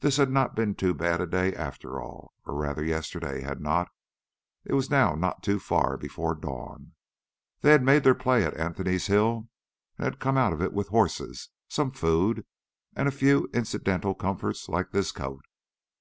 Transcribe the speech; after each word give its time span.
This 0.00 0.16
had 0.16 0.32
not 0.32 0.56
been 0.56 0.74
too 0.74 0.92
bad 0.94 1.20
a 1.20 1.28
day 1.28 1.54
after 1.54 2.00
all, 2.00 2.32
or 2.44 2.56
rather 2.56 2.82
yesterday 2.84 3.42
had 3.42 3.60
not; 3.60 3.88
it 4.64 4.72
was 4.74 4.90
now 4.90 5.14
not 5.14 5.44
too 5.44 5.60
far 5.60 5.96
before 5.96 6.34
dawn. 6.34 6.94
They 7.60 7.70
had 7.70 7.84
made 7.84 8.02
their 8.02 8.16
play 8.16 8.42
at 8.42 8.56
Anthony's 8.56 9.06
Hill 9.06 9.48
and 9.96 10.06
had 10.06 10.18
come 10.18 10.36
out 10.36 10.52
of 10.52 10.60
it 10.60 10.72
with 10.72 10.88
horses, 10.88 11.50
some 11.68 11.92
food, 11.92 12.44
and 12.96 13.06
a 13.06 13.12
few 13.12 13.48
incidental 13.54 14.12
comforts 14.12 14.68
like 14.68 14.90
this 14.90 15.12
coat. 15.12 15.44